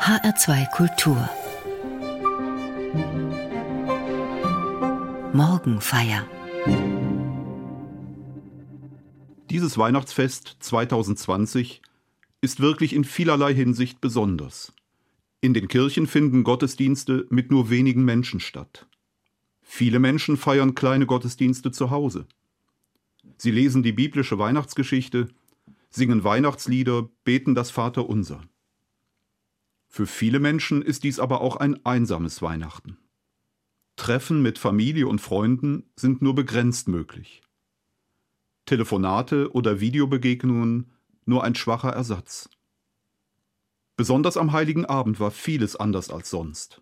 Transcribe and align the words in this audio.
HR2 0.00 0.70
Kultur 0.70 1.28
Morgenfeier 5.34 6.26
Dieses 9.50 9.76
Weihnachtsfest 9.76 10.56
2020 10.60 11.82
ist 12.40 12.60
wirklich 12.60 12.94
in 12.94 13.04
vielerlei 13.04 13.52
Hinsicht 13.52 14.00
besonders. 14.00 14.72
In 15.42 15.52
den 15.52 15.68
Kirchen 15.68 16.06
finden 16.06 16.44
Gottesdienste 16.44 17.26
mit 17.28 17.50
nur 17.50 17.68
wenigen 17.68 18.02
Menschen 18.02 18.40
statt. 18.40 18.86
Viele 19.60 19.98
Menschen 19.98 20.38
feiern 20.38 20.74
kleine 20.74 21.04
Gottesdienste 21.04 21.72
zu 21.72 21.90
Hause. 21.90 22.26
Sie 23.36 23.50
lesen 23.50 23.82
die 23.82 23.92
biblische 23.92 24.38
Weihnachtsgeschichte, 24.38 25.28
singen 25.90 26.24
Weihnachtslieder, 26.24 27.10
beten 27.22 27.54
das 27.54 27.70
Vaterunser. 27.70 28.40
Für 29.92 30.06
viele 30.06 30.38
Menschen 30.38 30.82
ist 30.82 31.02
dies 31.02 31.18
aber 31.18 31.40
auch 31.40 31.56
ein 31.56 31.84
einsames 31.84 32.40
Weihnachten. 32.42 32.96
Treffen 33.96 34.40
mit 34.40 34.56
Familie 34.56 35.08
und 35.08 35.20
Freunden 35.20 35.90
sind 35.96 36.22
nur 36.22 36.36
begrenzt 36.36 36.86
möglich. 36.86 37.42
Telefonate 38.66 39.50
oder 39.52 39.80
Videobegegnungen 39.80 40.92
nur 41.24 41.42
ein 41.42 41.56
schwacher 41.56 41.90
Ersatz. 41.90 42.48
Besonders 43.96 44.36
am 44.36 44.52
heiligen 44.52 44.86
Abend 44.86 45.18
war 45.18 45.32
vieles 45.32 45.74
anders 45.74 46.08
als 46.08 46.30
sonst. 46.30 46.80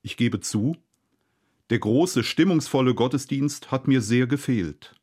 Ich 0.00 0.16
gebe 0.16 0.40
zu, 0.40 0.76
der 1.68 1.78
große, 1.78 2.24
stimmungsvolle 2.24 2.94
Gottesdienst 2.94 3.70
hat 3.70 3.86
mir 3.86 4.00
sehr 4.00 4.26
gefehlt. 4.26 4.94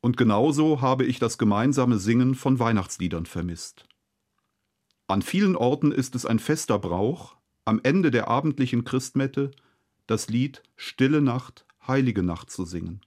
Und 0.00 0.16
genauso 0.16 0.80
habe 0.80 1.04
ich 1.04 1.18
das 1.18 1.36
gemeinsame 1.36 1.98
Singen 1.98 2.34
von 2.34 2.58
Weihnachtsliedern 2.58 3.26
vermisst. 3.26 3.86
An 5.08 5.22
vielen 5.22 5.56
Orten 5.56 5.90
ist 5.90 6.14
es 6.14 6.26
ein 6.26 6.38
fester 6.38 6.78
Brauch, 6.78 7.36
am 7.64 7.80
Ende 7.82 8.10
der 8.10 8.28
abendlichen 8.28 8.84
Christmette 8.84 9.50
das 10.06 10.28
Lied 10.28 10.62
Stille 10.76 11.22
Nacht, 11.22 11.64
heilige 11.86 12.22
Nacht 12.22 12.50
zu 12.50 12.66
singen. 12.66 13.00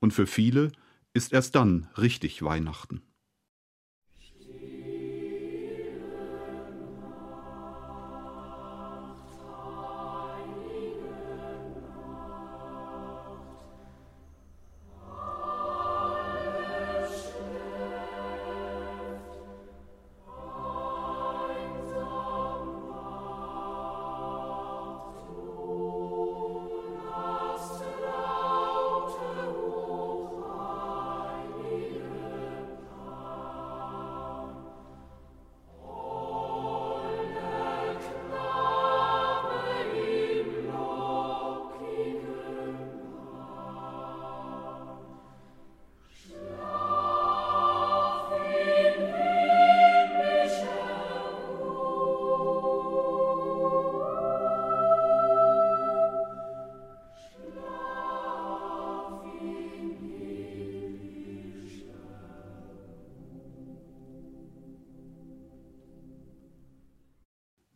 Und 0.00 0.12
für 0.12 0.26
viele 0.26 0.72
ist 1.14 1.32
erst 1.32 1.54
dann 1.54 1.88
richtig 1.96 2.42
Weihnachten. 2.42 3.02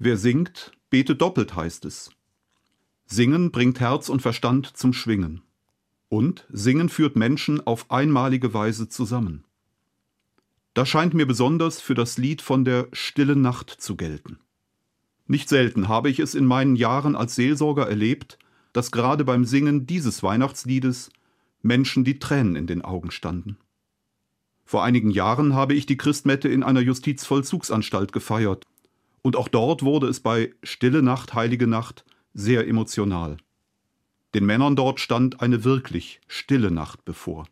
Wer 0.06 0.16
singt, 0.16 0.70
betet 0.88 1.20
doppelt, 1.20 1.56
heißt 1.56 1.84
es. 1.84 2.10
Singen 3.06 3.50
bringt 3.50 3.80
Herz 3.80 4.08
und 4.08 4.22
Verstand 4.22 4.76
zum 4.76 4.92
Schwingen. 4.92 5.42
Und 6.08 6.46
Singen 6.48 6.88
führt 6.88 7.16
Menschen 7.16 7.66
auf 7.66 7.90
einmalige 7.90 8.54
Weise 8.54 8.88
zusammen. 8.88 9.42
Das 10.74 10.88
scheint 10.88 11.14
mir 11.14 11.26
besonders 11.26 11.80
für 11.80 11.94
das 11.94 12.18
Lied 12.18 12.40
von 12.40 12.64
der 12.64 12.86
Stille 12.92 13.34
Nacht 13.34 13.68
zu 13.70 13.96
gelten. 13.96 14.38
Nicht 15.26 15.48
selten 15.48 15.88
habe 15.88 16.08
ich 16.08 16.20
es 16.20 16.36
in 16.36 16.46
meinen 16.46 16.76
Jahren 16.76 17.16
als 17.16 17.34
Seelsorger 17.34 17.88
erlebt, 17.88 18.38
dass 18.72 18.92
gerade 18.92 19.24
beim 19.24 19.44
Singen 19.44 19.88
dieses 19.88 20.22
Weihnachtsliedes 20.22 21.10
Menschen 21.62 22.04
die 22.04 22.20
Tränen 22.20 22.54
in 22.54 22.68
den 22.68 22.82
Augen 22.82 23.10
standen. 23.10 23.56
Vor 24.64 24.84
einigen 24.84 25.10
Jahren 25.10 25.54
habe 25.54 25.74
ich 25.74 25.84
die 25.84 25.96
Christmette 25.96 26.48
in 26.48 26.62
einer 26.62 26.80
Justizvollzugsanstalt 26.80 28.12
gefeiert 28.12 28.68
und 29.26 29.34
auch 29.34 29.48
dort 29.48 29.82
wurde 29.82 30.06
es 30.06 30.20
bei 30.20 30.54
Stille 30.62 31.02
Nacht, 31.02 31.34
Heilige 31.34 31.66
Nacht 31.66 32.04
sehr 32.32 32.68
emotional. 32.68 33.38
Den 34.34 34.46
Männern 34.46 34.76
dort 34.76 35.00
stand 35.00 35.40
eine 35.40 35.64
wirklich 35.64 36.20
stille 36.28 36.70
Nacht 36.70 37.04
bevor. 37.04 37.48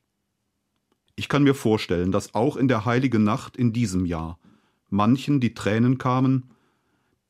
Ich 1.16 1.28
kann 1.28 1.42
mir 1.42 1.56
vorstellen, 1.56 2.12
dass 2.12 2.32
auch 2.32 2.56
in 2.56 2.68
der 2.68 2.84
heiligen 2.84 3.24
Nacht 3.24 3.56
in 3.56 3.72
diesem 3.72 4.06
Jahr 4.06 4.38
manchen 4.88 5.40
die 5.40 5.52
Tränen 5.52 5.98
kamen, 5.98 6.48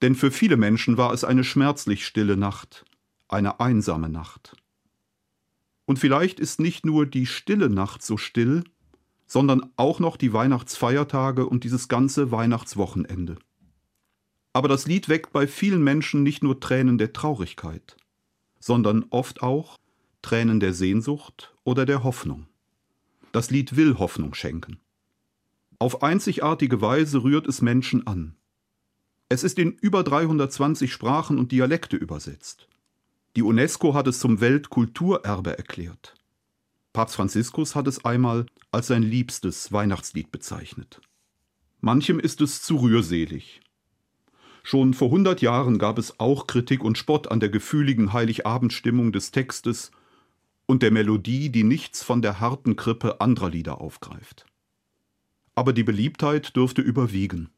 denn 0.03 0.15
für 0.15 0.31
viele 0.31 0.59
Menschen 0.59 0.99
war 0.99 1.15
es 1.15 1.25
eine 1.25 1.43
schmerzlich 1.43 2.05
stille 2.05 2.37
Nacht, 2.37 2.85
eine 3.29 3.61
einsame 3.61 4.11
Nacht. 4.11 4.59
Und 5.87 5.99
vielleicht 5.99 6.39
ist 6.39 6.61
nicht 6.61 6.85
nur 6.85 7.07
die 7.07 7.25
stille 7.25 7.71
Nacht 7.71 8.03
so 8.03 8.19
still, 8.19 8.63
sondern 9.27 9.73
auch 9.79 10.01
noch 10.01 10.19
die 10.19 10.35
Weihnachtsfeiertage 10.35 11.47
und 11.47 11.65
dieses 11.65 11.89
ganze 11.89 12.31
Weihnachtswochenende. 12.31 13.39
Aber 14.55 14.69
das 14.69 14.87
Lied 14.87 15.09
weckt 15.09 15.33
bei 15.33 15.47
vielen 15.47 15.83
Menschen 15.83 16.23
nicht 16.23 16.43
nur 16.45 16.61
Tränen 16.61 16.97
der 16.97 17.13
Traurigkeit, 17.13 17.97
sondern 18.61 19.05
oft 19.11 19.43
auch 19.43 19.77
Tränen 20.23 20.61
der 20.61 20.73
Sehnsucht 20.73 21.55
oder 21.65 21.85
der 21.85 22.05
Hoffnung. 22.05 22.47
Das 23.33 23.51
Lied 23.51 23.77
will 23.77 23.99
Hoffnung 23.99 24.33
schenken. 24.33 24.79
Auf 25.81 26.05
einzigartige 26.05 26.81
Weise 26.81 27.25
rührt 27.25 27.49
es 27.49 27.63
Menschen 27.63 28.07
an. 28.07 28.37
Es 29.29 29.43
ist 29.43 29.59
in 29.59 29.73
über 29.73 30.05
320 30.05 30.93
Sprachen 30.93 31.39
und 31.39 31.51
Dialekte 31.51 31.97
übersetzt. 31.97 32.69
Die 33.35 33.43
UNESCO 33.43 33.93
hat 33.93 34.07
es 34.07 34.21
zum 34.21 34.41
Weltkulturerbe 34.41 35.59
erklärt. 35.59 36.15
Papst 36.93 37.17
Franziskus 37.17 37.75
hat 37.75 37.89
es 37.89 38.05
einmal 38.05 38.47
als 38.71 38.87
sein 38.87 39.03
liebstes 39.03 39.73
Weihnachtslied 39.73 40.31
bezeichnet. 40.31 41.01
Manchem 41.81 42.21
ist 42.21 42.41
es 42.41 42.63
zu 42.63 42.77
rührselig, 42.77 43.61
Schon 44.67 44.95
vor 44.95 45.11
hundert 45.11 45.43
Jahren 45.43 45.77
gab 45.77 45.99
es 45.99 46.19
auch 46.19 46.47
Kritik 46.47 46.83
und 46.83 46.97
Spott 46.97 47.31
an 47.31 47.39
der 47.39 47.51
gefühligen 47.51 48.15
Heiligabendstimmung 48.15 49.13
des 49.13 49.31
Textes 49.31 49.91
und 50.65 50.83
der 50.83 50.91
Melodie, 50.91 51.51
die 51.51 51.65
nichts 51.65 52.03
von 52.03 52.23
der 52.23 52.41
harten 52.41 52.75
Krippe 52.75 53.21
anderer 53.21 53.51
Lieder 53.51 53.79
aufgreift. 53.83 54.47
Aber 55.55 55.75
die 55.75 55.85
Beliebtheit 55.85 56.57
dürfte 56.57 56.81
überwiegen. 56.81 57.51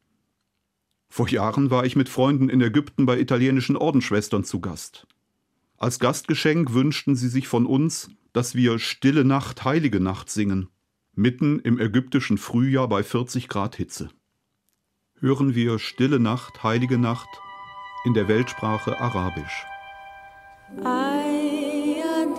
Vor 1.07 1.29
Jahren 1.29 1.71
war 1.71 1.85
ich 1.85 1.95
mit 1.95 2.09
Freunden 2.09 2.49
in 2.49 2.59
Ägypten 2.59 3.05
bei 3.05 3.17
italienischen 3.17 3.77
Ordensschwestern 3.77 4.43
zu 4.43 4.59
Gast. 4.59 5.07
Als 5.77 5.99
Gastgeschenk 5.99 6.73
wünschten 6.73 7.15
sie 7.15 7.29
sich 7.29 7.47
von 7.47 7.65
uns, 7.65 8.09
dass 8.33 8.53
wir 8.53 8.79
Stille 8.79 9.23
Nacht, 9.23 9.63
Heilige 9.63 10.01
Nacht 10.01 10.29
singen, 10.29 10.67
mitten 11.15 11.59
im 11.59 11.79
ägyptischen 11.79 12.37
Frühjahr 12.37 12.89
bei 12.89 13.01
40 13.01 13.47
Grad 13.47 13.77
Hitze 13.77 14.09
hören 15.19 15.55
wir 15.55 15.79
Stille 15.79 16.19
Nacht, 16.19 16.63
Heilige 16.63 16.97
Nacht 16.97 17.29
in 18.05 18.13
der 18.13 18.27
Weltsprache 18.27 18.99
Arabisch. 18.99 19.65
Ayadilel, 20.83 22.37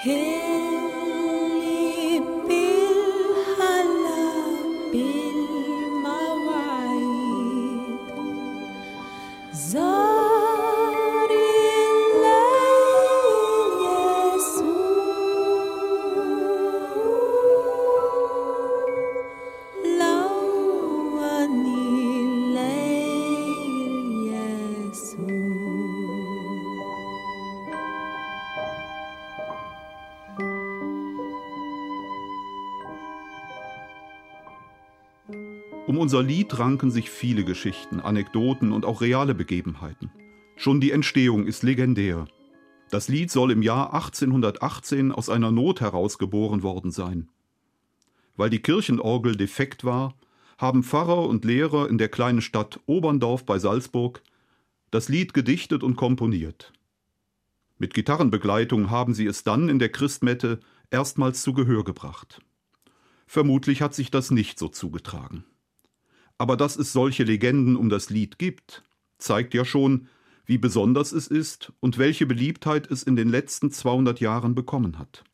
Here 0.00 0.37
unser 36.08 36.22
Lied 36.22 36.58
ranken 36.58 36.90
sich 36.90 37.10
viele 37.10 37.44
Geschichten, 37.44 38.00
Anekdoten 38.00 38.72
und 38.72 38.86
auch 38.86 39.02
reale 39.02 39.34
Begebenheiten. 39.34 40.10
Schon 40.56 40.80
die 40.80 40.90
Entstehung 40.90 41.44
ist 41.46 41.62
legendär. 41.62 42.26
Das 42.88 43.08
Lied 43.08 43.30
soll 43.30 43.50
im 43.50 43.60
Jahr 43.60 43.92
1818 43.92 45.12
aus 45.12 45.28
einer 45.28 45.52
Not 45.52 45.82
herausgeboren 45.82 46.62
worden 46.62 46.92
sein. 46.92 47.28
Weil 48.38 48.48
die 48.48 48.62
Kirchenorgel 48.62 49.36
defekt 49.36 49.84
war, 49.84 50.14
haben 50.56 50.82
Pfarrer 50.82 51.28
und 51.28 51.44
Lehrer 51.44 51.90
in 51.90 51.98
der 51.98 52.08
kleinen 52.08 52.40
Stadt 52.40 52.80
Oberndorf 52.86 53.44
bei 53.44 53.58
Salzburg 53.58 54.22
das 54.90 55.10
Lied 55.10 55.34
gedichtet 55.34 55.82
und 55.82 55.96
komponiert. 55.96 56.72
Mit 57.76 57.92
Gitarrenbegleitung 57.92 58.88
haben 58.88 59.12
sie 59.12 59.26
es 59.26 59.44
dann 59.44 59.68
in 59.68 59.78
der 59.78 59.90
Christmette 59.90 60.60
erstmals 60.90 61.42
zu 61.42 61.52
Gehör 61.52 61.84
gebracht. 61.84 62.40
Vermutlich 63.26 63.82
hat 63.82 63.92
sich 63.92 64.10
das 64.10 64.30
nicht 64.30 64.58
so 64.58 64.68
zugetragen. 64.68 65.44
Aber 66.38 66.56
dass 66.56 66.76
es 66.76 66.92
solche 66.92 67.24
Legenden 67.24 67.76
um 67.76 67.88
das 67.88 68.10
Lied 68.10 68.38
gibt, 68.38 68.84
zeigt 69.18 69.54
ja 69.54 69.64
schon, 69.64 70.08
wie 70.46 70.58
besonders 70.58 71.12
es 71.12 71.26
ist 71.26 71.72
und 71.80 71.98
welche 71.98 72.24
Beliebtheit 72.24 72.90
es 72.90 73.02
in 73.02 73.16
den 73.16 73.28
letzten 73.28 73.70
200 73.70 74.20
Jahren 74.20 74.54
bekommen 74.54 74.98
hat. 74.98 75.24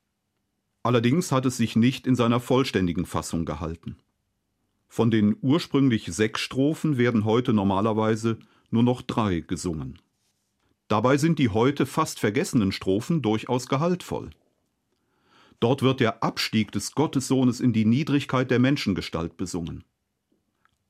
Allerdings 0.83 1.31
hat 1.31 1.47
es 1.47 1.57
sich 1.57 1.77
nicht 1.77 2.07
in 2.07 2.17
seiner 2.17 2.41
vollständigen 2.41 3.07
Fassung 3.07 3.45
gehalten. 3.45 3.97
Von 4.89 5.11
den 5.11 5.37
ursprünglich 5.41 6.07
sechs 6.07 6.41
Strophen 6.41 6.99
werden 6.99 7.25
heute 7.25 7.53
normalerweise 7.53 8.39
nur 8.71 8.83
noch 8.83 9.03
drei 9.03 9.41
gesungen. 9.41 9.99
Dabei 10.89 11.17
sind 11.17 11.39
die 11.39 11.49
heute 11.49 11.87
fast 11.87 12.21
vergessenen 12.21 12.73
Strophen 12.73 13.23
durchaus 13.23 13.67
gehaltvoll. 13.69 14.31
Dort 15.61 15.83
wird 15.83 16.01
der 16.01 16.23
Abstieg 16.23 16.73
des 16.73 16.93
Gottessohnes 16.93 17.61
in 17.61 17.73
die 17.73 17.85
Niedrigkeit 17.85 18.51
der 18.51 18.59
Menschengestalt 18.59 19.37
besungen. 19.37 19.85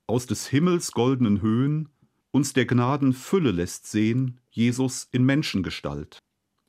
Aus 0.07 0.27
des 0.27 0.47
Himmels 0.47 0.93
goldenen 0.93 1.41
Höhen 1.41 1.89
uns 2.31 2.53
der 2.53 2.67
Gnaden 2.67 3.13
Fülle 3.13 3.53
lässt 3.53 3.87
sehen, 3.87 4.41
Jesus 4.51 5.09
in 5.13 5.25
Menschengestalt, 5.25 6.19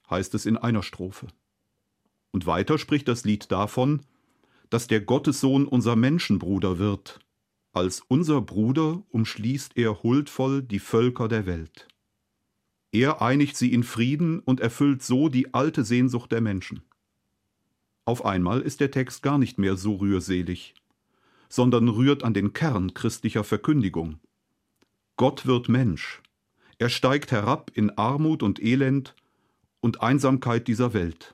heißt 0.10 0.36
es 0.36 0.46
in 0.46 0.58
einer 0.58 0.84
Strophe. 0.84 1.28
Und 2.32 2.46
weiter 2.46 2.78
spricht 2.78 3.08
das 3.08 3.26
Lied 3.26 3.52
davon, 3.52 4.02
dass 4.70 4.88
der 4.88 5.02
Gottessohn 5.02 5.66
unser 5.66 5.96
Menschenbruder 5.96 6.78
wird. 6.78 7.20
Als 7.74 8.02
unser 8.08 8.42
Bruder 8.42 9.04
umschließt 9.10 9.76
er 9.76 10.04
huldvoll 10.04 10.62
die 10.62 10.80
Völker 10.80 11.28
der 11.28 11.46
Welt. 11.46 11.88
Er 12.92 13.22
einigt 13.22 13.58
sie 13.58 13.74
in 13.74 13.84
Frieden 13.84 14.40
und 14.40 14.62
erfüllt 14.62 15.04
so 15.04 15.28
die 15.28 15.54
alte 15.54 15.84
Sehnsucht 15.84 16.32
der 16.32 16.42
Menschen. 16.42 16.84
Auf 18.06 18.24
einmal 18.24 18.62
ist 18.62 18.80
der 18.80 18.92
Text 18.92 19.24
gar 19.24 19.38
nicht 19.38 19.58
mehr 19.58 19.76
so 19.76 19.96
rührselig, 19.96 20.76
sondern 21.56 21.88
rührt 21.88 22.26
an 22.26 22.34
den 22.34 22.52
Kern 22.52 22.94
christlicher 22.94 23.46
Verkündigung. 23.46 24.20
Gott 25.16 25.46
wird 25.46 25.70
Mensch. 25.70 26.22
Er 26.80 26.90
steigt 26.90 27.32
herab 27.32 27.72
in 27.74 27.92
Armut 27.92 28.44
und 28.44 28.62
Elend 28.62 29.16
und 29.80 30.02
Einsamkeit 30.02 30.68
dieser 30.68 30.94
Welt. 30.94 31.32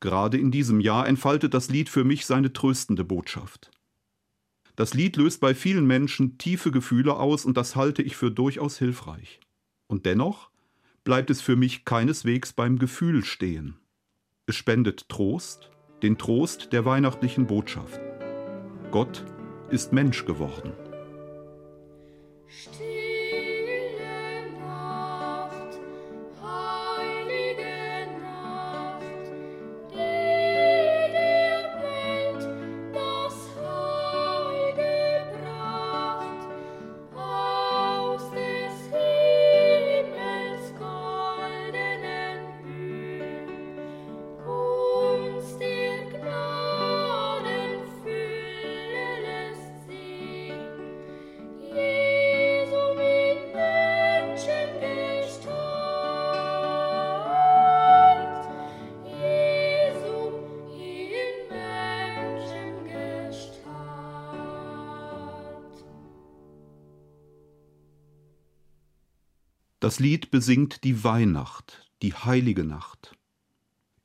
Gerade 0.00 0.38
in 0.38 0.50
diesem 0.50 0.80
Jahr 0.80 1.06
entfaltet 1.06 1.52
das 1.52 1.68
Lied 1.68 1.90
für 1.90 2.02
mich 2.02 2.24
seine 2.24 2.54
tröstende 2.54 3.04
Botschaft. 3.04 3.70
Das 4.74 4.94
Lied 4.94 5.16
löst 5.16 5.42
bei 5.42 5.54
vielen 5.54 5.86
Menschen 5.86 6.38
tiefe 6.38 6.70
Gefühle 6.70 7.16
aus 7.16 7.44
und 7.44 7.58
das 7.58 7.76
halte 7.76 8.00
ich 8.00 8.16
für 8.16 8.30
durchaus 8.30 8.78
hilfreich. 8.78 9.38
Und 9.86 10.06
dennoch 10.06 10.50
bleibt 11.04 11.28
es 11.28 11.42
für 11.42 11.56
mich 11.56 11.84
keineswegs 11.84 12.54
beim 12.54 12.78
Gefühl 12.78 13.22
stehen. 13.22 13.76
Es 14.46 14.56
spendet 14.56 15.10
Trost, 15.10 15.68
den 16.02 16.16
Trost 16.16 16.72
der 16.72 16.86
weihnachtlichen 16.86 17.46
Botschaft. 17.46 18.07
Gott 18.90 19.24
ist 19.70 19.92
Mensch 19.92 20.24
geworden. 20.24 20.72
Still. 22.46 22.97
Das 69.88 70.00
Lied 70.00 70.30
besingt 70.30 70.84
die 70.84 71.02
Weihnacht, 71.02 71.90
die 72.02 72.12
heilige 72.12 72.62
Nacht. 72.62 73.16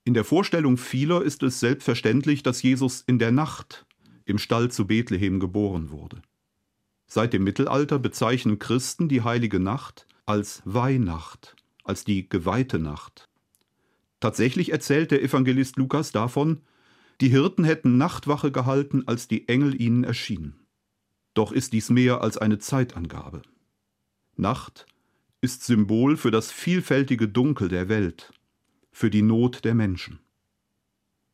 In 0.05 0.13
der 0.13 0.23
Vorstellung 0.23 0.77
vieler 0.77 1.21
ist 1.21 1.43
es 1.43 1.59
selbstverständlich, 1.59 2.41
dass 2.41 2.61
Jesus 2.61 3.01
in 3.01 3.19
der 3.19 3.33
Nacht 3.33 3.85
im 4.23 4.37
Stall 4.37 4.71
zu 4.71 4.87
Bethlehem 4.87 5.41
geboren 5.41 5.89
wurde. 5.89 6.21
Seit 7.05 7.33
dem 7.33 7.43
Mittelalter 7.43 7.99
bezeichnen 7.99 8.59
Christen 8.59 9.09
die 9.09 9.23
heilige 9.23 9.59
Nacht 9.59 10.07
als 10.25 10.61
Weihnacht, 10.63 11.57
als 11.83 12.05
die 12.05 12.29
geweihte 12.29 12.79
Nacht. 12.79 13.27
Tatsächlich 14.21 14.71
erzählt 14.71 15.11
der 15.11 15.21
Evangelist 15.21 15.75
Lukas 15.75 16.13
davon, 16.13 16.61
die 17.19 17.27
Hirten 17.27 17.65
hätten 17.65 17.97
Nachtwache 17.97 18.53
gehalten, 18.53 19.05
als 19.05 19.27
die 19.27 19.49
Engel 19.49 19.81
ihnen 19.81 20.05
erschienen. 20.05 20.65
Doch 21.33 21.51
ist 21.51 21.73
dies 21.73 21.89
mehr 21.89 22.21
als 22.21 22.37
eine 22.37 22.57
Zeitangabe. 22.57 23.41
Nacht 24.37 24.85
ist 25.43 25.65
Symbol 25.65 26.15
für 26.15 26.31
das 26.31 26.53
vielfältige 26.53 27.27
Dunkel 27.27 27.67
der 27.67 27.89
Welt, 27.89 28.31
für 28.93 29.09
die 29.09 29.21
Not 29.21 29.65
der 29.65 29.75
Menschen. 29.75 30.19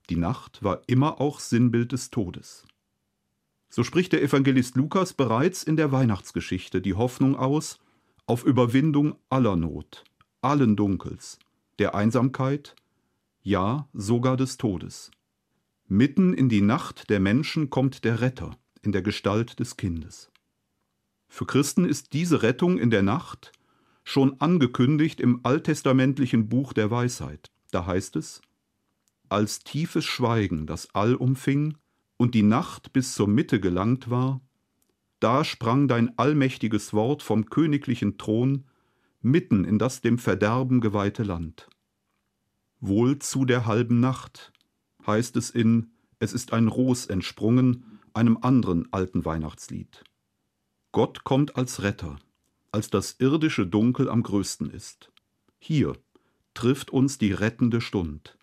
Die 0.09 0.15
Nacht 0.15 0.63
war 0.63 0.81
immer 0.87 1.21
auch 1.21 1.39
Sinnbild 1.39 1.91
des 1.91 2.09
Todes. 2.09 2.65
So 3.69 3.83
spricht 3.83 4.11
der 4.11 4.23
Evangelist 4.23 4.75
Lukas 4.75 5.13
bereits 5.13 5.61
in 5.61 5.77
der 5.77 5.91
Weihnachtsgeschichte 5.91 6.81
die 6.81 6.95
Hoffnung 6.95 7.35
aus 7.35 7.77
auf 8.25 8.43
Überwindung 8.43 9.15
aller 9.29 9.55
Not, 9.55 10.03
allen 10.41 10.75
Dunkels, 10.75 11.37
der 11.77 11.93
Einsamkeit, 11.93 12.75
ja 13.43 13.87
sogar 13.93 14.37
des 14.37 14.57
Todes. 14.57 15.11
Mitten 15.87 16.33
in 16.33 16.49
die 16.49 16.61
Nacht 16.61 17.11
der 17.11 17.19
Menschen 17.19 17.69
kommt 17.69 18.03
der 18.05 18.21
Retter 18.21 18.57
in 18.81 18.91
der 18.91 19.03
Gestalt 19.03 19.59
des 19.59 19.77
Kindes. 19.77 20.31
Für 21.27 21.45
Christen 21.45 21.85
ist 21.85 22.13
diese 22.13 22.41
Rettung 22.41 22.79
in 22.79 22.89
der 22.89 23.03
Nacht 23.03 23.51
schon 24.09 24.41
angekündigt 24.41 25.21
im 25.21 25.41
alttestamentlichen 25.43 26.49
Buch 26.49 26.73
der 26.73 26.89
Weisheit. 26.89 27.51
Da 27.69 27.85
heißt 27.85 28.15
es, 28.15 28.41
als 29.29 29.59
tiefes 29.59 30.03
Schweigen 30.03 30.65
das 30.65 30.95
All 30.95 31.13
umfing 31.13 31.77
und 32.17 32.33
die 32.33 32.41
Nacht 32.41 32.91
bis 32.91 33.13
zur 33.13 33.27
Mitte 33.27 33.59
gelangt 33.59 34.09
war, 34.09 34.41
da 35.19 35.43
sprang 35.43 35.87
dein 35.87 36.17
allmächtiges 36.17 36.91
Wort 36.93 37.21
vom 37.21 37.45
königlichen 37.51 38.17
Thron 38.17 38.65
mitten 39.21 39.63
in 39.63 39.77
das 39.77 40.01
dem 40.01 40.17
Verderben 40.17 40.81
geweihte 40.81 41.21
Land. 41.21 41.69
Wohl 42.79 43.19
zu 43.19 43.45
der 43.45 43.67
halben 43.67 43.99
Nacht, 43.99 44.51
heißt 45.05 45.35
es 45.37 45.51
in 45.51 45.91
Es 46.17 46.33
ist 46.33 46.51
ein 46.51 46.67
Ros 46.67 47.05
entsprungen, 47.05 47.99
einem 48.13 48.39
anderen 48.41 48.91
alten 48.91 49.23
Weihnachtslied. 49.23 50.03
Gott 50.91 51.23
kommt 51.23 51.55
als 51.57 51.83
Retter 51.83 52.17
als 52.71 52.89
das 52.89 53.15
irdische 53.19 53.65
Dunkel 53.65 54.09
am 54.09 54.23
größten 54.23 54.69
ist. 54.69 55.11
Hier 55.59 55.93
trifft 56.53 56.91
uns 56.91 57.17
die 57.17 57.31
rettende 57.31 57.81
Stund. 57.81 58.37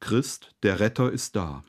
Christ, 0.00 0.54
der 0.62 0.80
Retter, 0.80 1.12
ist 1.12 1.36
da. 1.36 1.64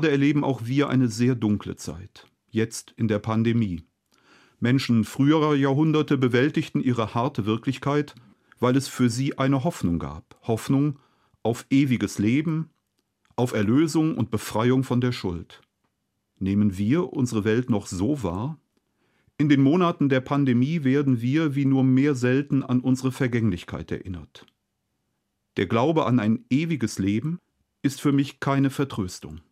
Gerade 0.00 0.12
erleben 0.12 0.44
auch 0.44 0.62
wir 0.64 0.88
eine 0.88 1.08
sehr 1.08 1.34
dunkle 1.34 1.76
Zeit, 1.76 2.26
jetzt 2.48 2.94
in 2.96 3.06
der 3.06 3.18
Pandemie. 3.18 3.82
Menschen 4.58 5.04
früherer 5.04 5.54
Jahrhunderte 5.54 6.16
bewältigten 6.16 6.80
ihre 6.80 7.12
harte 7.12 7.44
Wirklichkeit, 7.44 8.14
weil 8.60 8.78
es 8.78 8.88
für 8.88 9.10
sie 9.10 9.36
eine 9.36 9.62
Hoffnung 9.62 9.98
gab, 9.98 10.40
Hoffnung 10.40 10.98
auf 11.42 11.66
ewiges 11.68 12.18
Leben, 12.18 12.70
auf 13.36 13.52
Erlösung 13.52 14.16
und 14.16 14.30
Befreiung 14.30 14.84
von 14.84 15.02
der 15.02 15.12
Schuld. 15.12 15.60
Nehmen 16.38 16.78
wir 16.78 17.12
unsere 17.12 17.44
Welt 17.44 17.68
noch 17.68 17.86
so 17.86 18.22
wahr? 18.22 18.58
In 19.36 19.50
den 19.50 19.60
Monaten 19.60 20.08
der 20.08 20.22
Pandemie 20.22 20.82
werden 20.82 21.20
wir 21.20 21.54
wie 21.54 21.66
nur 21.66 21.84
mehr 21.84 22.14
selten 22.14 22.62
an 22.62 22.80
unsere 22.80 23.12
Vergänglichkeit 23.12 23.92
erinnert. 23.92 24.46
Der 25.58 25.66
Glaube 25.66 26.06
an 26.06 26.18
ein 26.18 26.46
ewiges 26.48 26.98
Leben 26.98 27.38
ist 27.82 28.00
für 28.00 28.12
mich 28.12 28.40
keine 28.40 28.70
Vertröstung. 28.70 29.42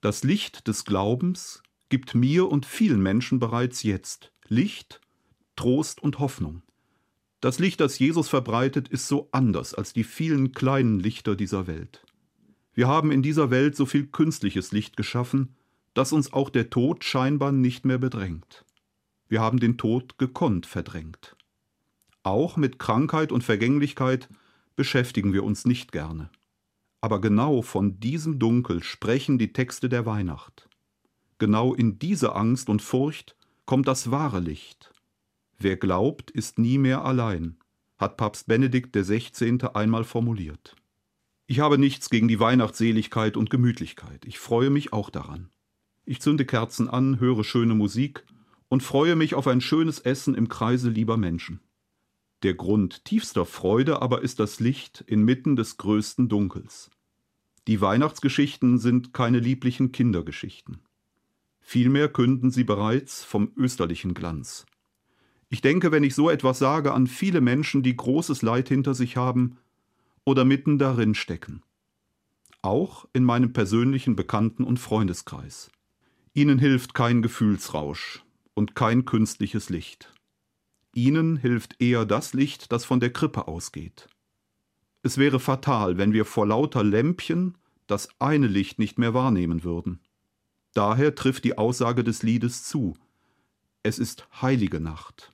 Das 0.00 0.22
Licht 0.22 0.68
des 0.68 0.84
Glaubens 0.84 1.60
gibt 1.88 2.14
mir 2.14 2.48
und 2.48 2.66
vielen 2.66 3.02
Menschen 3.02 3.40
bereits 3.40 3.82
jetzt 3.82 4.30
Licht, 4.46 5.00
Trost 5.56 6.00
und 6.00 6.20
Hoffnung. 6.20 6.62
Das 7.40 7.58
Licht, 7.58 7.80
das 7.80 7.98
Jesus 7.98 8.28
verbreitet, 8.28 8.86
ist 8.86 9.08
so 9.08 9.28
anders 9.32 9.74
als 9.74 9.92
die 9.92 10.04
vielen 10.04 10.52
kleinen 10.52 11.00
Lichter 11.00 11.34
dieser 11.34 11.66
Welt. 11.66 12.06
Wir 12.74 12.86
haben 12.86 13.10
in 13.10 13.22
dieser 13.22 13.50
Welt 13.50 13.74
so 13.74 13.86
viel 13.86 14.06
künstliches 14.06 14.70
Licht 14.70 14.96
geschaffen, 14.96 15.56
dass 15.94 16.12
uns 16.12 16.32
auch 16.32 16.48
der 16.48 16.70
Tod 16.70 17.02
scheinbar 17.02 17.50
nicht 17.50 17.84
mehr 17.84 17.98
bedrängt. 17.98 18.64
Wir 19.28 19.40
haben 19.40 19.58
den 19.58 19.78
Tod 19.78 20.16
gekonnt 20.16 20.64
verdrängt. 20.66 21.34
Auch 22.22 22.56
mit 22.56 22.78
Krankheit 22.78 23.32
und 23.32 23.42
Vergänglichkeit 23.42 24.28
beschäftigen 24.76 25.32
wir 25.32 25.42
uns 25.42 25.64
nicht 25.64 25.90
gerne. 25.90 26.30
Aber 27.00 27.20
genau 27.20 27.62
von 27.62 28.00
diesem 28.00 28.38
Dunkel 28.38 28.82
sprechen 28.82 29.38
die 29.38 29.52
Texte 29.52 29.88
der 29.88 30.04
Weihnacht. 30.06 30.68
Genau 31.38 31.74
in 31.74 31.98
diese 31.98 32.34
Angst 32.34 32.68
und 32.68 32.82
Furcht 32.82 33.36
kommt 33.66 33.86
das 33.86 34.10
wahre 34.10 34.40
Licht. 34.40 34.92
Wer 35.58 35.76
glaubt, 35.76 36.30
ist 36.30 36.58
nie 36.58 36.78
mehr 36.78 37.04
allein, 37.04 37.56
hat 37.98 38.16
Papst 38.16 38.46
Benedikt 38.46 38.96
XVI. 38.96 39.58
einmal 39.74 40.04
formuliert. 40.04 40.74
Ich 41.46 41.60
habe 41.60 41.78
nichts 41.78 42.10
gegen 42.10 42.28
die 42.28 42.40
Weihnachtsseligkeit 42.40 43.36
und 43.36 43.50
Gemütlichkeit. 43.50 44.24
Ich 44.26 44.38
freue 44.38 44.70
mich 44.70 44.92
auch 44.92 45.10
daran. 45.10 45.50
Ich 46.04 46.20
zünde 46.20 46.44
Kerzen 46.44 46.88
an, 46.88 47.20
höre 47.20 47.44
schöne 47.44 47.74
Musik 47.74 48.24
und 48.68 48.82
freue 48.82 49.16
mich 49.16 49.34
auf 49.34 49.46
ein 49.46 49.60
schönes 49.60 49.98
Essen 49.98 50.34
im 50.34 50.48
Kreise 50.48 50.90
lieber 50.90 51.16
Menschen. 51.16 51.60
Der 52.44 52.54
Grund 52.54 53.04
tiefster 53.04 53.44
Freude 53.44 54.00
aber 54.00 54.22
ist 54.22 54.38
das 54.38 54.60
Licht 54.60 55.02
inmitten 55.06 55.56
des 55.56 55.76
größten 55.76 56.28
Dunkels. 56.28 56.90
Die 57.66 57.80
Weihnachtsgeschichten 57.80 58.78
sind 58.78 59.12
keine 59.12 59.40
lieblichen 59.40 59.90
Kindergeschichten. 59.90 60.80
Vielmehr 61.60 62.08
künden 62.08 62.50
sie 62.50 62.64
bereits 62.64 63.24
vom 63.24 63.52
österlichen 63.56 64.14
Glanz. 64.14 64.66
Ich 65.50 65.62
denke, 65.62 65.90
wenn 65.90 66.04
ich 66.04 66.14
so 66.14 66.30
etwas 66.30 66.58
sage, 66.58 66.94
an 66.94 67.06
viele 67.06 67.40
Menschen, 67.40 67.82
die 67.82 67.96
großes 67.96 68.42
Leid 68.42 68.68
hinter 68.68 68.94
sich 68.94 69.16
haben 69.16 69.58
oder 70.24 70.44
mitten 70.44 70.78
darin 70.78 71.14
stecken. 71.14 71.62
Auch 72.62 73.08
in 73.12 73.24
meinem 73.24 73.52
persönlichen 73.52 74.14
Bekannten- 74.14 74.64
und 74.64 74.78
Freundeskreis. 74.78 75.70
Ihnen 76.34 76.58
hilft 76.58 76.94
kein 76.94 77.20
Gefühlsrausch 77.20 78.22
und 78.54 78.74
kein 78.74 79.04
künstliches 79.04 79.70
Licht. 79.70 80.14
Ihnen 80.98 81.36
hilft 81.36 81.80
eher 81.80 82.04
das 82.04 82.34
Licht, 82.34 82.72
das 82.72 82.84
von 82.84 82.98
der 82.98 83.12
Krippe 83.12 83.46
ausgeht. 83.46 84.08
Es 85.04 85.16
wäre 85.16 85.38
fatal, 85.38 85.96
wenn 85.96 86.12
wir 86.12 86.24
vor 86.24 86.44
lauter 86.44 86.82
Lämpchen 86.82 87.56
das 87.86 88.08
eine 88.18 88.48
Licht 88.48 88.80
nicht 88.80 88.98
mehr 88.98 89.14
wahrnehmen 89.14 89.62
würden. 89.62 90.00
Daher 90.74 91.14
trifft 91.14 91.44
die 91.44 91.56
Aussage 91.56 92.02
des 92.02 92.24
Liedes 92.24 92.64
zu. 92.64 92.96
Es 93.84 94.00
ist 94.00 94.26
heilige 94.42 94.80
Nacht. 94.80 95.32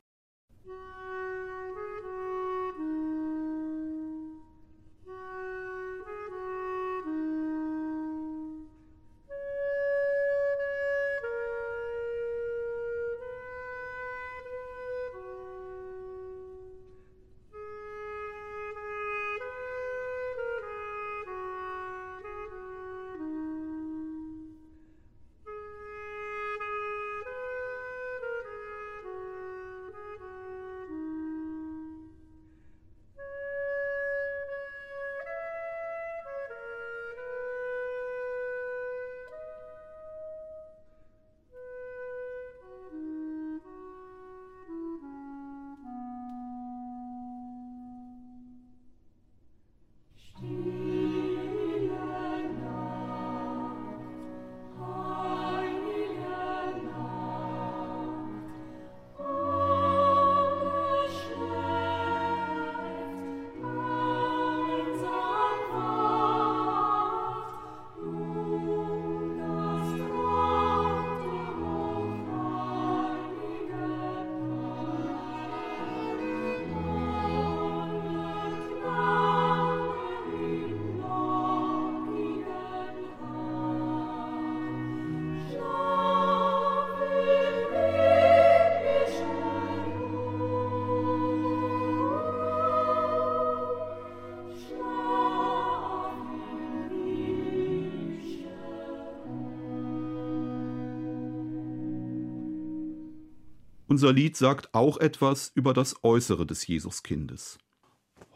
Unser 103.94 104.12
Lied 104.12 104.36
sagt 104.36 104.74
auch 104.74 104.96
etwas 104.96 105.52
über 105.54 105.72
das 105.72 106.02
Äußere 106.02 106.46
des 106.46 106.66
Jesuskindes. 106.66 107.58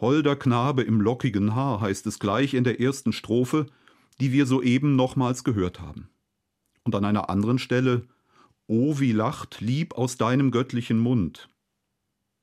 Holder 0.01 0.37
Knabe 0.37 0.83
im 0.83 1.01
lockigen 1.01 1.57
Haar 1.57 1.81
heißt 1.81 2.07
es 2.07 2.21
gleich 2.21 2.55
in 2.55 2.63
der 2.63 2.81
ersten 2.81 3.13
Strophe, 3.13 3.67
die 4.21 4.31
wir 4.31 4.47
soeben 4.47 4.95
nochmals 4.95 5.43
gehört 5.43 5.81
haben. 5.81 6.11
Und 6.85 6.95
an 6.95 7.05
einer 7.05 7.29
anderen 7.29 7.59
Stelle 7.59 8.07
O 8.69 9.01
wie 9.01 9.11
lacht 9.11 9.61
lieb 9.61 9.95
aus 9.95 10.17
deinem 10.17 10.53
göttlichen 10.53 11.01
Mund. 11.01 11.49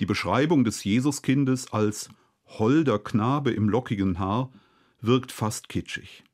Die 0.01 0.05
Beschreibung 0.05 0.65
des 0.65 0.83
Jesuskindes 0.83 1.71
als 1.71 2.09
holder 2.43 2.99
Knabe 2.99 3.51
im 3.51 3.69
lockigen 3.69 4.19
Haar 4.19 4.51
wirkt 4.99 5.31
fast 5.31 5.69
kitschig. 5.69 6.25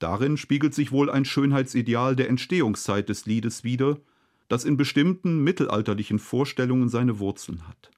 Darin 0.00 0.36
spiegelt 0.36 0.74
sich 0.74 0.90
wohl 0.90 1.10
ein 1.10 1.24
Schönheitsideal 1.24 2.16
der 2.16 2.28
Entstehungszeit 2.28 3.08
des 3.08 3.24
Liedes 3.24 3.62
wider, 3.62 4.00
das 4.48 4.64
in 4.64 4.76
bestimmten 4.76 5.42
mittelalterlichen 5.44 6.18
Vorstellungen 6.18 6.88
seine 6.88 7.18
Wurzeln 7.18 7.68
hat. 7.68 7.90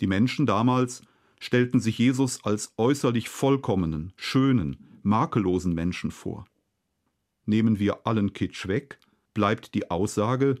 Die 0.00 0.06
Menschen 0.06 0.46
damals 0.46 1.02
stellten 1.38 1.80
sich 1.80 1.98
Jesus 1.98 2.44
als 2.44 2.72
äußerlich 2.76 3.28
vollkommenen, 3.28 4.12
schönen, 4.16 5.00
makellosen 5.02 5.74
Menschen 5.74 6.10
vor. 6.10 6.46
Nehmen 7.44 7.78
wir 7.78 8.06
allen 8.06 8.32
Kitsch 8.32 8.66
weg, 8.66 8.98
bleibt 9.34 9.74
die 9.74 9.90
Aussage, 9.90 10.56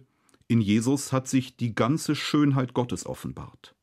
in 0.46 0.60
Jesus 0.60 1.12
hat 1.12 1.26
sich 1.26 1.56
die 1.56 1.74
ganze 1.74 2.14
Schönheit 2.14 2.74
Gottes 2.74 3.06
offenbart. 3.06 3.74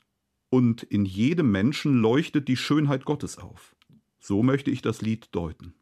Und 0.49 0.83
in 0.83 1.05
jedem 1.05 1.49
Menschen 1.51 2.01
leuchtet 2.01 2.47
die 2.47 2.57
Schönheit 2.57 3.05
Gottes 3.05 3.37
auf. 3.37 3.75
So 4.19 4.43
möchte 4.43 4.69
ich 4.69 4.81
das 4.81 5.01
Lied 5.01 5.29
deuten. 5.31 5.73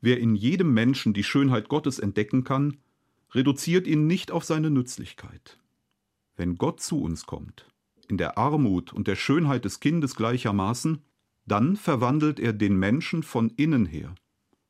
Wer 0.00 0.20
in 0.20 0.36
jedem 0.36 0.72
Menschen 0.74 1.12
die 1.14 1.24
Schönheit 1.24 1.68
Gottes 1.68 1.98
entdecken 1.98 2.44
kann, 2.44 2.76
reduziert 3.34 3.86
ihn 3.86 4.06
nicht 4.06 4.30
auf 4.30 4.44
seine 4.44 4.70
Nützlichkeit. 4.70 5.58
Wenn 6.36 6.56
Gott 6.56 6.80
zu 6.80 7.00
uns 7.00 7.26
kommt, 7.26 7.66
in 8.08 8.18
der 8.18 8.38
Armut 8.38 8.92
und 8.92 9.08
der 9.08 9.16
Schönheit 9.16 9.64
des 9.64 9.80
Kindes 9.80 10.14
gleichermaßen, 10.14 11.02
dann 11.46 11.76
verwandelt 11.76 12.38
er 12.38 12.52
den 12.52 12.76
Menschen 12.76 13.22
von 13.22 13.50
innen 13.50 13.86
her 13.86 14.14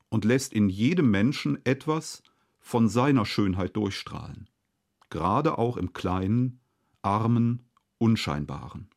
und 0.09 0.25
lässt 0.25 0.53
in 0.53 0.69
jedem 0.69 1.11
Menschen 1.11 1.59
etwas 1.65 2.23
von 2.61 2.89
seiner 2.89 3.27
Schönheit 3.27 3.77
durchstrahlen, 3.77 4.49
gerade 5.11 5.59
auch 5.59 5.77
im 5.77 5.93
kleinen, 5.93 6.61
armen, 7.03 7.65
unscheinbaren. 7.99 8.89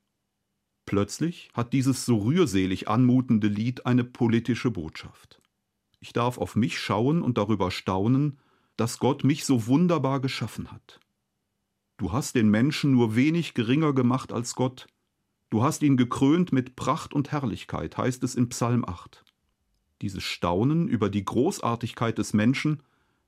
Plötzlich 0.86 1.50
hat 1.54 1.74
dieses 1.74 2.06
so 2.06 2.18
rührselig 2.18 2.88
anmutende 2.88 3.48
Lied 3.48 3.86
eine 3.86 4.04
politische 4.04 4.70
Botschaft. 4.70 5.42
Ich 6.00 6.14
darf 6.14 6.38
auf 6.38 6.56
mich 6.56 6.78
schauen 6.78 7.24
und 7.24 7.40
darüber 7.40 7.72
staunen, 7.72 8.38
dass 8.78 9.00
Gott 9.00 9.24
mich 9.24 9.46
so 9.46 9.68
wunderbar 9.68 10.20
geschaffen 10.20 10.72
hat. 10.72 11.00
Du 11.98 12.12
hast 12.12 12.36
den 12.36 12.50
Menschen 12.50 12.92
nur 12.92 13.16
wenig 13.16 13.54
geringer 13.54 13.94
gemacht 13.94 14.34
als 14.34 14.56
Gott. 14.56 14.88
Du 15.50 15.64
hast 15.64 15.84
ihn 15.84 15.96
gekrönt 15.96 16.52
mit 16.52 16.76
Pracht 16.76 17.14
und 17.14 17.32
Herrlichkeit, 17.32 17.98
heißt 17.98 18.24
es 18.24 18.36
in 18.36 18.50
Psalm 18.50 18.84
8. 18.86 19.24
Dieses 20.02 20.24
Staunen 20.24 20.88
über 20.88 21.10
die 21.10 21.24
Großartigkeit 21.24 22.18
des 22.18 22.34
Menschen 22.34 22.84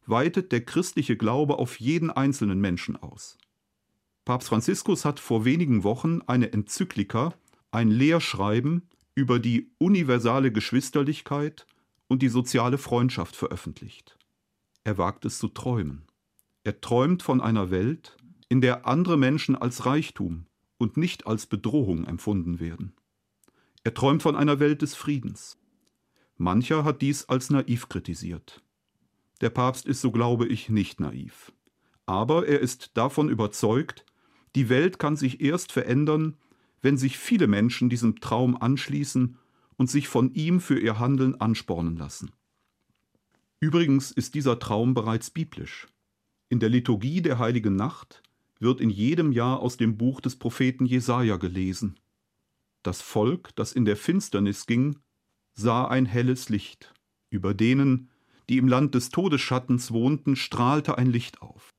weitet 0.06 0.52
der 0.52 0.66
christliche 0.66 1.16
Glaube 1.16 1.60
auf 1.60 1.80
jeden 1.80 2.10
einzelnen 2.10 2.60
Menschen 2.60 2.98
aus. 2.98 3.38
Papst 4.26 4.50
Franziskus 4.50 5.06
hat 5.06 5.22
vor 5.22 5.46
wenigen 5.46 5.84
Wochen 5.84 6.22
eine 6.28 6.52
Enzyklika, 6.52 7.34
ein 7.72 7.90
Lehrschreiben 7.90 8.90
über 9.16 9.40
die 9.40 9.72
universale 9.78 10.52
Geschwisterlichkeit 10.52 11.66
und 12.08 12.22
die 12.22 12.30
soziale 12.30 12.78
Freundschaft 12.78 13.36
veröffentlicht. 13.36 14.17
Er 14.88 14.98
wagt 14.98 15.26
es 15.26 15.38
zu 15.38 15.50
träumen. 15.50 16.04
Er 16.64 16.80
träumt 16.80 17.22
von 17.22 17.42
einer 17.42 17.72
Welt, 17.72 18.16
in 18.48 18.62
der 18.62 18.88
andere 18.88 19.18
Menschen 19.18 19.58
als 19.58 19.86
Reichtum 19.86 20.46
und 20.78 20.96
nicht 20.96 21.28
als 21.28 21.46
Bedrohung 21.46 22.06
empfunden 22.06 22.62
werden. 22.62 22.94
Er 23.84 23.94
träumt 23.94 24.24
von 24.24 24.38
einer 24.38 24.62
Welt 24.62 24.82
des 24.82 24.96
Friedens. 24.96 25.60
Mancher 26.38 26.86
hat 26.86 27.02
dies 27.02 27.26
als 27.26 27.50
naiv 27.50 27.90
kritisiert. 27.90 28.64
Der 29.42 29.50
Papst 29.50 29.86
ist, 29.86 30.00
so 30.00 30.10
glaube 30.10 30.48
ich, 30.48 30.70
nicht 30.70 31.02
naiv. 31.02 31.52
Aber 32.06 32.48
er 32.48 32.62
ist 32.62 32.92
davon 32.96 33.28
überzeugt, 33.28 34.06
die 34.56 34.70
Welt 34.70 35.00
kann 35.00 35.18
sich 35.18 35.42
erst 35.42 35.74
verändern, 35.74 36.38
wenn 36.82 36.96
sich 36.96 37.18
viele 37.18 37.48
Menschen 37.48 37.90
diesem 37.90 38.22
Traum 38.22 38.56
anschließen 38.56 39.38
und 39.76 39.90
sich 39.90 40.08
von 40.08 40.34
ihm 40.34 40.62
für 40.62 40.80
ihr 40.80 40.98
Handeln 40.98 41.36
anspornen 41.42 41.98
lassen. 41.98 42.32
Übrigens 43.60 44.12
ist 44.12 44.36
dieser 44.36 44.60
Traum 44.60 44.94
bereits 44.94 45.32
biblisch. 45.32 45.88
In 46.50 46.60
der 46.60 46.70
Liturgie 46.70 47.22
der 47.22 47.40
Heiligen 47.40 47.76
Nacht 47.76 48.22
wird 48.60 48.80
in 48.80 48.90
jedem 48.90 49.32
Jahr 49.32 49.60
aus 49.60 49.78
dem 49.78 49.98
Buch 49.98 50.22
des 50.22 50.38
Propheten 50.38 50.86
Jesaja 50.86 51.38
gelesen. 51.38 52.00
Das 52.84 53.02
Volk, 53.02 53.56
das 53.56 53.74
in 53.74 53.86
der 53.86 53.98
Finsternis 53.98 54.66
ging, 54.66 55.00
sah 55.54 55.86
ein 55.86 56.06
helles 56.06 56.50
Licht. 56.50 56.94
Über 57.30 57.54
denen, 57.54 58.10
die 58.48 58.58
im 58.58 58.68
Land 58.68 58.96
des 58.96 59.10
Todesschattens 59.10 59.92
wohnten, 59.92 60.36
strahlte 60.36 60.98
ein 60.98 61.08
Licht 61.08 61.42
auf. 61.42 61.70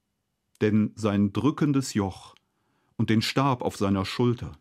Denn 0.60 0.92
sein 0.96 1.32
drückendes 1.32 1.94
Joch 1.94 2.34
und 2.96 3.08
den 3.08 3.22
Stab 3.22 3.62
auf 3.62 3.76
seiner 3.76 4.04
Schulter, 4.04 4.52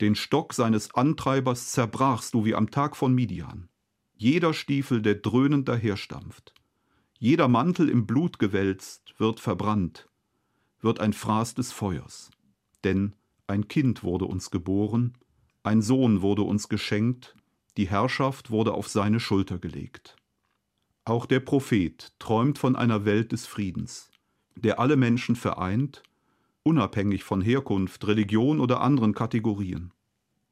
den 0.00 0.14
Stock 0.14 0.52
seines 0.52 0.94
Antreibers 0.94 1.72
zerbrachst 1.72 2.34
du 2.34 2.44
wie 2.44 2.54
am 2.54 2.70
Tag 2.70 2.96
von 2.96 3.14
Midian. 3.14 3.68
Jeder 4.16 4.54
Stiefel, 4.54 5.02
der 5.02 5.16
dröhnend 5.16 5.68
daherstampft, 5.68 6.54
jeder 7.18 7.48
Mantel 7.48 7.88
im 7.88 8.06
Blut 8.06 8.38
gewälzt, 8.38 9.14
wird 9.18 9.40
verbrannt, 9.40 10.08
wird 10.80 11.00
ein 11.00 11.12
Fraß 11.12 11.54
des 11.54 11.72
Feuers. 11.72 12.30
Denn 12.84 13.14
ein 13.46 13.66
Kind 13.66 14.04
wurde 14.04 14.26
uns 14.26 14.50
geboren, 14.50 15.14
ein 15.62 15.82
Sohn 15.82 16.22
wurde 16.22 16.42
uns 16.42 16.68
geschenkt, 16.68 17.34
die 17.76 17.88
Herrschaft 17.88 18.50
wurde 18.50 18.72
auf 18.74 18.88
seine 18.88 19.18
Schulter 19.18 19.58
gelegt. 19.58 20.16
Auch 21.04 21.26
der 21.26 21.40
Prophet 21.40 22.12
träumt 22.18 22.58
von 22.58 22.76
einer 22.76 23.04
Welt 23.04 23.32
des 23.32 23.46
Friedens, 23.46 24.10
der 24.54 24.78
alle 24.78 24.96
Menschen 24.96 25.36
vereint, 25.36 26.02
unabhängig 26.62 27.24
von 27.24 27.42
Herkunft, 27.42 28.06
Religion 28.06 28.60
oder 28.60 28.80
anderen 28.80 29.12
Kategorien. 29.12 29.92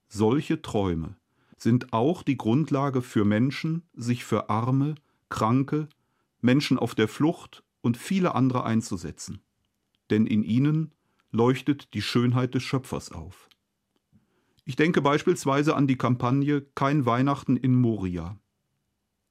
Solche 0.08 0.60
Träume 0.60 1.16
sind 1.56 1.92
auch 1.92 2.22
die 2.22 2.36
Grundlage 2.36 3.02
für 3.02 3.24
Menschen, 3.24 3.82
sich 3.94 4.24
für 4.24 4.50
Arme, 4.50 4.94
Kranke, 5.28 5.88
Menschen 6.40 6.78
auf 6.78 6.94
der 6.94 7.08
Flucht 7.08 7.62
und 7.80 7.96
viele 7.96 8.34
andere 8.34 8.64
einzusetzen 8.64 9.42
denn 10.12 10.26
in 10.26 10.44
ihnen 10.44 10.92
leuchtet 11.30 11.94
die 11.94 12.02
Schönheit 12.02 12.54
des 12.54 12.62
Schöpfers 12.62 13.10
auf. 13.10 13.48
Ich 14.64 14.76
denke 14.76 15.00
beispielsweise 15.00 15.74
an 15.74 15.86
die 15.86 15.96
Kampagne 15.96 16.60
Kein 16.74 17.06
Weihnachten 17.06 17.56
in 17.56 17.74
Moria. 17.74 18.38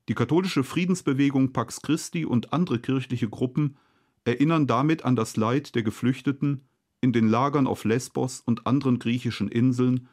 Die 0.10 0.16
katholische 0.16 0.64
Friedensbewegung 0.64 1.54
Pax 1.54 1.84
Christi 1.84 2.26
und 2.26 2.52
andere 2.52 2.80
kirchliche 2.80 3.30
Gruppen 3.30 3.78
erinnern 4.26 4.68
damit 4.68 5.06
an 5.06 5.16
das 5.16 5.38
Leid 5.38 5.76
der 5.76 5.84
Geflüchteten 5.84 6.66
in 7.00 7.14
den 7.14 7.30
Lagern 7.30 7.68
auf 7.68 7.86
Lesbos 7.86 8.42
und 8.42 8.66
anderen 8.66 8.98
griechischen 8.98 9.48
Inseln 9.48 10.10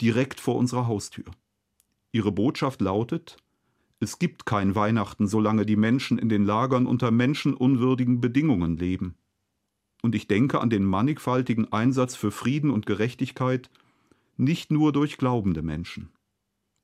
direkt 0.00 0.40
vor 0.40 0.56
unserer 0.56 0.86
Haustür. 0.86 1.24
Ihre 2.16 2.32
Botschaft 2.32 2.80
lautet, 2.80 3.36
es 4.00 4.18
gibt 4.18 4.44
kein 4.44 4.74
Weihnachten, 4.74 5.26
solange 5.26 5.64
die 5.64 5.76
Menschen 5.76 6.18
in 6.18 6.28
den 6.28 6.44
Lagern 6.44 6.86
unter 6.86 7.10
menschenunwürdigen 7.10 8.20
Bedingungen 8.20 8.76
leben 8.76 9.16
und 10.06 10.14
ich 10.14 10.28
denke 10.28 10.60
an 10.60 10.70
den 10.70 10.84
mannigfaltigen 10.84 11.72
Einsatz 11.72 12.14
für 12.14 12.30
Frieden 12.30 12.70
und 12.70 12.86
Gerechtigkeit, 12.86 13.70
nicht 14.36 14.70
nur 14.70 14.92
durch 14.92 15.16
glaubende 15.16 15.62
Menschen. 15.62 16.10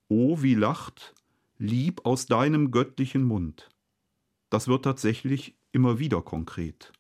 O 0.09 0.43
wie 0.43 0.55
lacht, 0.55 1.15
lieb 1.57 2.05
aus 2.05 2.27
deinem 2.27 2.73
göttlichen 2.73 3.23
Mund. 3.23 3.69
Das 4.51 4.67
wird 4.67 4.85
tatsächlich 4.85 5.55
immer 5.71 6.01
wieder 6.01 6.21
konkret. 6.21 6.93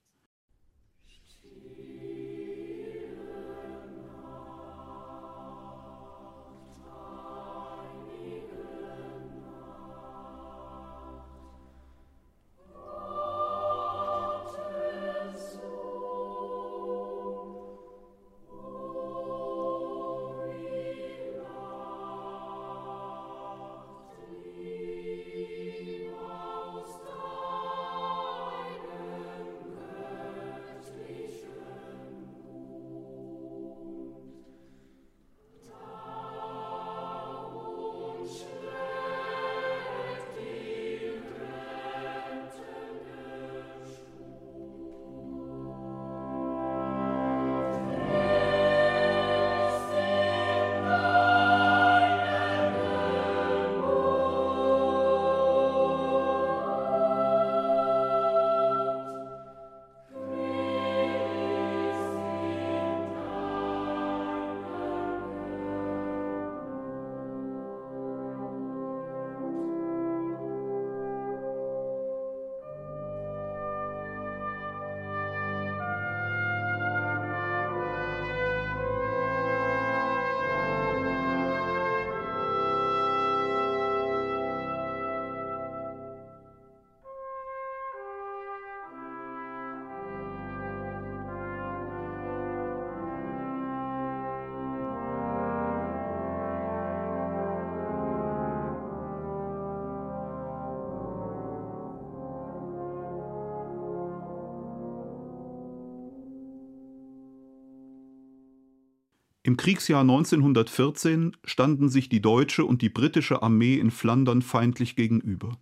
Im 109.53 109.59
Kriegsjahr 109.59 110.01
1914 110.01 111.37
standen 111.45 111.91
sich 111.91 112.09
die 112.09 112.23
deutsche 112.23 112.65
und 112.65 112.81
die 112.81 112.89
britische 112.89 113.43
Armee 113.43 113.75
in 113.75 113.91
Flandern 113.91 114.41
feindlich 114.41 114.97
gegenüber. 114.97 115.59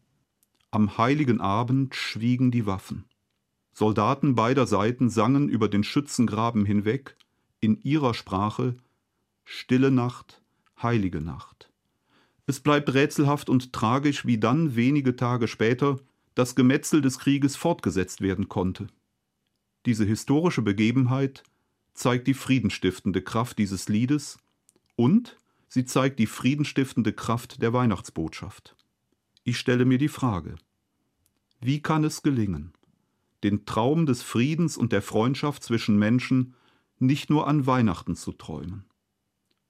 Am 0.70 0.96
heiligen 0.96 1.40
Abend 1.40 1.96
schwiegen 1.96 2.52
die 2.52 2.66
Waffen. 2.66 3.06
Soldaten 3.72 4.36
beider 4.36 4.68
Seiten 4.68 5.10
sangen 5.10 5.48
über 5.48 5.68
den 5.68 5.82
Schützengraben 5.82 6.64
hinweg 6.64 7.16
in 7.58 7.80
ihrer 7.82 8.14
Sprache 8.14 8.76
Stille 9.44 9.90
Nacht, 9.90 10.40
heilige 10.80 11.20
Nacht. 11.20 11.68
Es 12.46 12.60
bleibt 12.60 12.94
rätselhaft 12.94 13.50
und 13.50 13.72
tragisch, 13.72 14.24
wie 14.24 14.38
dann 14.38 14.76
wenige 14.76 15.16
Tage 15.16 15.48
später 15.48 15.98
das 16.36 16.54
Gemetzel 16.54 17.00
des 17.00 17.18
Krieges 17.18 17.56
fortgesetzt 17.56 18.20
werden 18.20 18.48
konnte. 18.48 18.86
Diese 19.84 20.04
historische 20.04 20.62
Begebenheit 20.62 21.42
zeigt 21.92 22.26
die 22.26 22.34
friedenstiftende 22.34 23.22
Kraft 23.22 23.58
dieses 23.58 23.88
Liedes 23.88 24.38
und 24.96 25.38
sie 25.68 25.84
zeigt 25.84 26.18
die 26.18 26.26
friedenstiftende 26.26 27.12
Kraft 27.12 27.62
der 27.62 27.72
Weihnachtsbotschaft. 27.72 28.76
Ich 29.44 29.58
stelle 29.58 29.84
mir 29.84 29.98
die 29.98 30.08
Frage, 30.08 30.56
wie 31.60 31.80
kann 31.80 32.04
es 32.04 32.22
gelingen, 32.22 32.72
den 33.42 33.66
Traum 33.66 34.06
des 34.06 34.22
Friedens 34.22 34.76
und 34.76 34.92
der 34.92 35.02
Freundschaft 35.02 35.62
zwischen 35.62 35.98
Menschen 35.98 36.54
nicht 36.98 37.30
nur 37.30 37.46
an 37.46 37.66
Weihnachten 37.66 38.16
zu 38.16 38.32
träumen? 38.32 38.84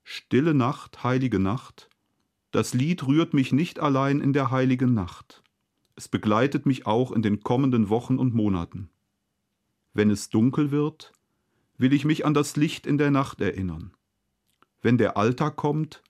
Stille 0.03 0.55
Nacht, 0.55 1.05
heilige 1.05 1.39
Nacht, 1.39 1.89
das 2.51 2.75
Lied 2.75 3.07
rührt 3.07 3.33
mich 3.33 3.53
nicht 3.53 3.79
allein 3.79 4.21
in 4.21 4.33
der 4.33 4.51
heiligen 4.51 4.93
Nacht, 4.93 5.43
es 5.95 6.09
begleitet 6.09 6.65
mich 6.65 6.87
auch 6.87 7.13
in 7.13 7.23
den 7.23 7.41
kommenden 7.41 7.89
Wochen 7.91 8.19
und 8.19 8.35
Monaten. 8.35 8.91
Wenn 9.93 10.11
es 10.11 10.31
dunkel 10.31 10.71
wird, 10.71 11.13
will 11.81 11.95
ich 11.95 12.05
mich 12.05 12.27
an 12.27 12.35
das 12.35 12.57
Licht 12.57 12.87
in 12.87 12.99
der 12.99 13.11
Nacht 13.11 13.41
erinnern. 13.41 13.93
Wenn 14.83 14.99
der 14.99 15.17
Alltag 15.17 15.57
kommt, 15.57 16.03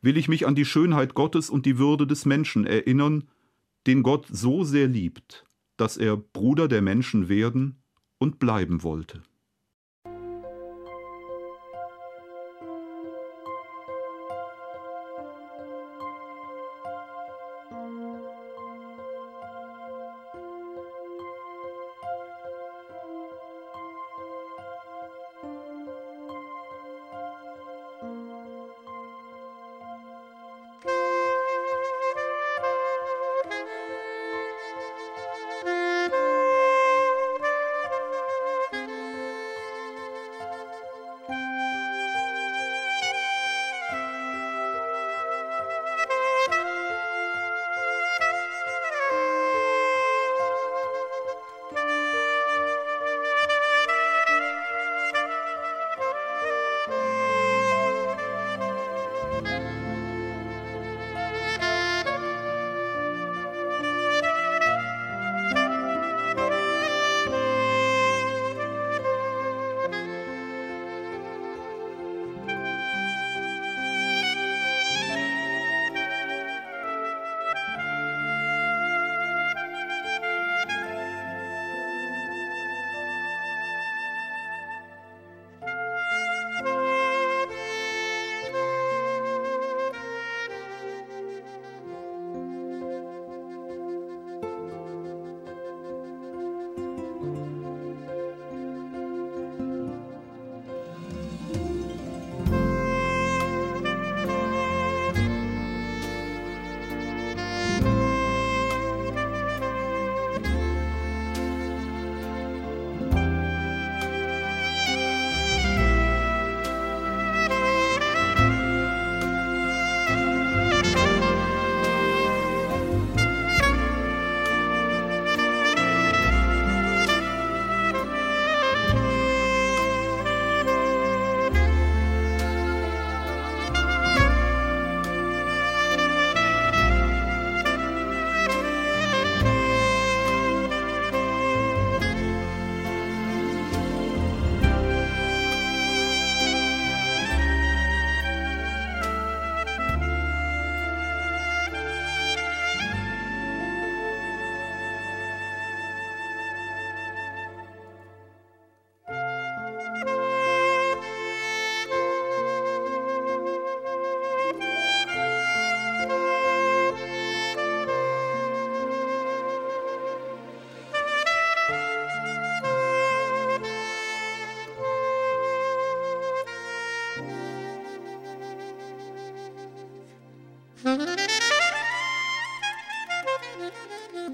will 0.00 0.16
ich 0.16 0.26
mich 0.28 0.46
an 0.46 0.54
die 0.54 0.64
Schönheit 0.64 1.14
Gottes 1.14 1.50
und 1.50 1.66
die 1.66 1.78
Würde 1.78 2.06
des 2.06 2.24
Menschen 2.24 2.66
erinnern, 2.66 3.28
den 3.86 4.02
Gott 4.02 4.26
so 4.30 4.64
sehr 4.64 4.88
liebt, 4.88 5.44
dass 5.76 5.98
er 5.98 6.16
Bruder 6.16 6.66
der 6.66 6.80
Menschen 6.80 7.28
werden 7.28 7.82
und 8.18 8.38
bleiben 8.38 8.82
wollte. 8.82 9.22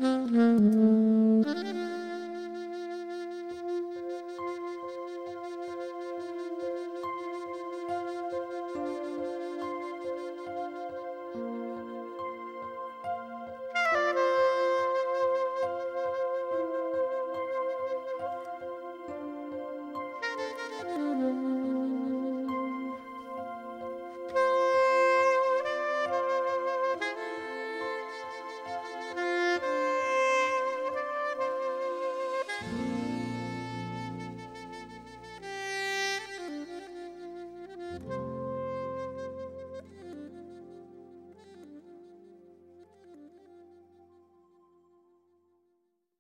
Mm-hmm. 0.01 0.98